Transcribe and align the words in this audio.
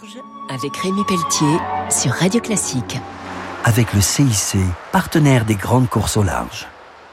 large 0.00 0.18
avec 0.48 0.76
Rémi 0.76 1.02
Pelletier 1.04 1.58
sur 1.90 2.12
Radio 2.12 2.40
Classique. 2.40 2.98
Avec 3.64 3.92
le 3.92 4.00
CIC, 4.00 4.58
partenaire 4.92 5.44
des 5.44 5.54
grandes 5.54 5.88
courses 5.88 6.16
au 6.16 6.22
large. 6.22 6.66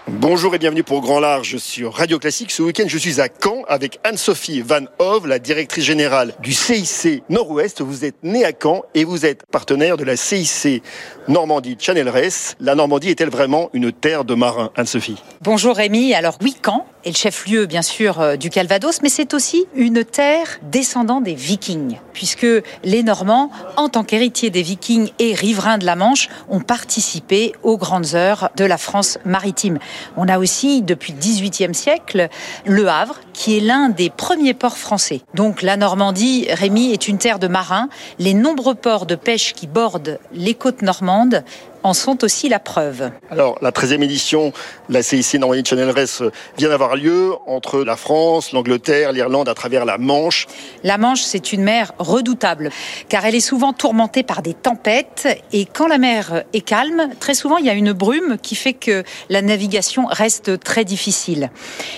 Bonjour 0.08 0.54
et 0.54 0.60
bienvenue 0.60 0.84
pour 0.84 1.02
Grand 1.02 1.22
Large 1.22 1.58
sur 1.58 1.94
Radio 1.94 2.20
Classique. 2.20 2.52
Ce 2.52 2.62
week-end, 2.62 2.84
je 2.88 2.98
suis 2.98 3.22
à 3.22 3.30
Caen 3.30 3.64
avec 3.70 4.00
Anne-Sophie 4.04 4.62
Van 4.62 4.86
Hove, 5.00 5.28
la 5.28 5.40
directrice 5.40 5.86
générale 5.86 6.34
du 6.42 6.52
CIC 6.52 7.24
Nord-Ouest. 7.30 7.82
Vous 7.82 8.04
êtes 8.04 8.22
née 8.22 8.44
à 8.44 8.52
Caen 8.52 8.84
et 8.96 9.06
vous 9.06 9.26
êtes 9.26 9.46
partenaire 9.46 9.96
de 9.96 10.04
la 10.04 10.18
CIC 10.18 10.84
Normandie 11.30 11.78
Channel 11.80 12.10
Race. 12.10 12.56
La 12.60 12.76
Normandie 12.76 13.10
est-elle 13.10 13.30
vraiment 13.30 13.70
une 13.72 13.94
terre 13.94 14.26
de 14.26 14.36
marins, 14.36 14.72
Anne-Sophie? 14.76 15.24
Bonjour 15.42 15.78
Rémi. 15.78 16.14
Alors 16.14 16.38
oui, 16.42 16.56
Caen 16.64 16.86
est 17.06 17.10
le 17.10 17.16
chef-lieu 17.16 17.66
bien 17.66 17.82
sûr 17.82 18.20
euh, 18.20 18.36
du 18.36 18.50
Calvados, 18.50 19.02
mais 19.02 19.10
c'est 19.10 19.34
aussi 19.34 19.66
une 19.76 20.04
terre 20.04 20.60
descendant 20.64 21.22
des 21.22 21.34
Vikings, 21.34 21.98
puisque 22.14 22.48
les 22.84 23.04
Normands, 23.04 23.52
en 23.78 23.90
tant 23.90 24.04
qu'héritiers 24.04 24.50
des 24.50 24.62
Vikings 24.62 25.12
et 25.20 25.34
riverains 25.34 25.78
de 25.78 25.86
la 25.86 25.96
Manche, 25.96 26.30
ont 26.50 26.62
participé 26.62 27.54
aux 27.64 27.78
grandes 27.78 28.16
heures 28.16 28.50
de 28.56 28.66
la 28.66 28.78
France 28.78 29.20
maritime. 29.26 29.80
On 30.18 30.28
a 30.28 30.40
aussi, 30.40 30.82
depuis 30.82 31.14
le 31.14 31.20
XVIIIe 31.20 31.76
siècle, 31.76 32.30
Le 32.66 32.88
Havre, 32.88 33.20
qui 33.34 33.58
est 33.58 33.62
l'un 33.62 33.90
des 33.90 34.10
premiers 34.10 34.54
ports 34.54 34.78
français. 34.78 35.22
Donc 35.34 35.62
la 35.62 35.78
Normandie, 35.78 36.48
Rémi, 36.50 36.92
est 36.92 37.08
une 37.08 37.18
terre 37.18 37.40
de 37.40 37.48
marins. 37.48 37.90
Les 38.20 38.34
nombreux 38.34 38.76
ports 38.76 39.06
de 39.06 39.16
pêche 39.16 39.54
qui 39.54 39.68
bordent 39.68 40.20
les 40.34 40.54
côtes 40.54 40.82
normandes 40.82 41.44
en 41.84 41.94
sont 41.94 42.24
aussi 42.24 42.50
la 42.50 42.60
preuve. 42.60 43.12
Alors, 43.30 43.58
la 43.62 43.72
13e 43.72 44.02
édition, 44.02 44.54
la 44.90 45.04
CIC 45.04 45.36
Normandie 45.36 45.64
Channel 45.66 45.90
Race 45.90 46.24
vient 46.58 46.70
d'avoir 46.70 46.96
lieu 46.96 47.34
entre 47.46 47.84
la 47.84 47.96
France, 47.96 48.52
l'Angleterre, 48.52 49.12
l'Irlande 49.12 49.50
à 49.50 49.54
travers 49.54 49.86
la 49.86 49.98
Manche. 49.98 50.48
La 50.84 50.98
Manche, 50.98 51.22
c'est 51.22 51.54
une 51.54 51.64
mer 51.64 51.94
redoutable, 52.00 52.70
car 53.10 53.26
elle 53.26 53.36
est 53.36 53.40
souvent 53.40 53.74
tourmentée 53.74 54.24
par 54.24 54.42
des 54.42 54.54
tempêtes, 54.54 55.28
et 55.52 55.66
quand 55.66 55.88
la 55.88 55.98
mer 55.98 56.44
est 56.54 56.62
calme, 56.62 57.10
très 57.20 57.34
souvent 57.34 57.58
il 57.58 57.66
y 57.66 57.70
a 57.70 57.74
une 57.74 57.94
brume 57.94 58.38
qui 58.42 58.56
fait 58.56 58.74
que 58.74 59.04
la 59.30 59.42
navigation 59.42 60.06
reste 60.10 60.60
très 60.60 60.86
difficile. 60.86 61.50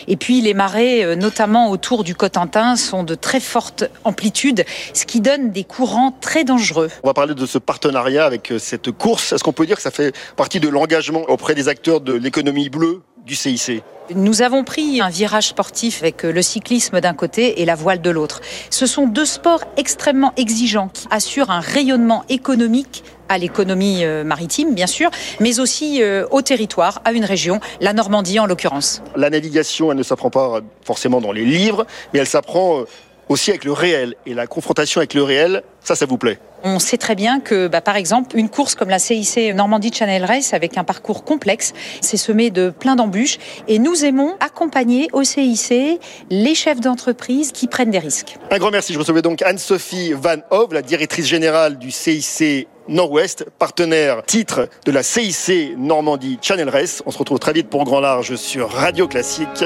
Et 0.07 0.17
puis 0.17 0.41
les 0.41 0.53
marées, 0.53 1.03
euh, 1.03 1.15
notamment 1.15 1.69
autour 1.69 2.03
du 2.03 2.15
Cotentin, 2.15 2.75
sont 2.75 3.03
de 3.03 3.15
très 3.15 3.39
forte 3.39 3.85
amplitude, 4.03 4.65
ce 4.93 5.05
qui 5.05 5.21
donne 5.21 5.51
des 5.51 5.63
courants 5.63 6.15
très 6.21 6.43
dangereux. 6.43 6.89
On 7.03 7.07
va 7.07 7.13
parler 7.13 7.35
de 7.35 7.45
ce 7.45 7.57
partenariat 7.57 8.25
avec 8.25 8.51
euh, 8.51 8.59
cette 8.59 8.91
course. 8.91 9.33
Est-ce 9.33 9.43
qu'on 9.43 9.53
peut 9.53 9.65
dire 9.65 9.74
que 9.75 9.81
ça 9.81 9.91
fait 9.91 10.15
partie 10.35 10.59
de 10.59 10.69
l'engagement 10.69 11.23
auprès 11.27 11.55
des 11.55 11.67
acteurs 11.67 12.01
de 12.01 12.13
l'économie 12.13 12.69
bleue 12.69 13.01
du 13.25 13.35
CIC 13.35 13.83
nous 14.13 14.41
avons 14.41 14.63
pris 14.63 15.01
un 15.01 15.09
virage 15.09 15.47
sportif 15.47 16.01
avec 16.03 16.23
le 16.23 16.41
cyclisme 16.41 17.01
d'un 17.01 17.13
côté 17.13 17.61
et 17.61 17.65
la 17.65 17.75
voile 17.75 18.01
de 18.01 18.09
l'autre. 18.09 18.41
Ce 18.69 18.85
sont 18.85 19.07
deux 19.07 19.25
sports 19.25 19.63
extrêmement 19.77 20.33
exigeants 20.37 20.89
qui 20.89 21.07
assurent 21.09 21.49
un 21.49 21.59
rayonnement 21.59 22.23
économique 22.29 23.03
à 23.29 23.37
l'économie 23.39 24.03
euh, 24.03 24.23
maritime, 24.23 24.75
bien 24.75 24.85
sûr, 24.85 25.09
mais 25.39 25.59
aussi 25.59 26.03
euh, 26.03 26.27
au 26.29 26.43
territoire, 26.43 27.01
à 27.05 27.13
une 27.13 27.25
région, 27.25 27.59
la 27.81 27.93
Normandie 27.93 28.39
en 28.39 28.45
l'occurrence. 28.45 29.01
La 29.15 29.31
navigation, 29.31 29.91
elle 29.91 29.97
ne 29.97 30.03
s'apprend 30.03 30.29
pas 30.29 30.61
forcément 30.83 31.21
dans 31.21 31.31
les 31.31 31.43
livres, 31.45 31.87
mais 32.13 32.19
elle 32.19 32.27
s'apprend 32.27 32.81
euh, 32.81 32.85
aussi 33.29 33.51
avec 33.51 33.63
le 33.63 33.71
réel. 33.71 34.15
Et 34.25 34.33
la 34.33 34.47
confrontation 34.47 34.99
avec 34.99 35.13
le 35.13 35.23
réel, 35.23 35.63
ça, 35.81 35.95
ça 35.95 36.05
vous 36.05 36.17
plaît? 36.17 36.39
On 36.63 36.79
sait 36.79 36.97
très 36.97 37.13
bien 37.13 37.39
que, 37.39 37.67
bah, 37.67 37.81
par 37.81 37.95
exemple, 37.95 38.35
une 38.35 38.49
course 38.49 38.73
comme 38.73 38.89
la 38.89 38.97
CIC 38.97 39.53
Normandie 39.53 39.91
Channel 39.93 40.25
Race, 40.25 40.53
avec 40.53 40.77
un 40.77 40.83
parcours 40.83 41.23
complexe, 41.23 41.73
c'est 42.01 42.17
semé 42.17 42.49
de 42.49 42.71
plein 42.71 42.95
d'embûches. 42.95 43.37
Et 43.67 43.77
nous 43.77 44.03
aimons 44.03 44.35
accompagner 44.39 45.07
au 45.13 45.23
CIC 45.23 45.99
les 46.31 46.55
chefs 46.55 46.79
d'entreprise 46.79 47.51
qui 47.51 47.67
prennent 47.67 47.91
des 47.91 47.99
risques. 47.99 48.37
Un 48.49 48.57
grand 48.57 48.71
merci. 48.71 48.93
Je 48.93 48.99
recevais 48.99 49.21
donc 49.21 49.43
Anne-Sophie 49.43 50.13
Van 50.13 50.37
Hove, 50.49 50.73
la 50.73 50.81
directrice 50.81 51.27
générale 51.27 51.77
du 51.77 51.91
CIC 51.91 52.67
Nord-Ouest, 52.87 53.45
partenaire 53.59 54.23
titre 54.25 54.67
de 54.85 54.91
la 54.91 55.03
CIC 55.03 55.77
Normandie 55.77 56.39
Channel 56.41 56.69
Race. 56.69 57.03
On 57.05 57.11
se 57.11 57.17
retrouve 57.17 57.39
très 57.39 57.53
vite 57.53 57.69
pour 57.69 57.83
Grand 57.83 57.99
Large 57.99 58.35
sur 58.37 58.71
Radio 58.71 59.07
Classique. 59.07 59.65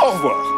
Au 0.00 0.10
revoir. 0.12 0.57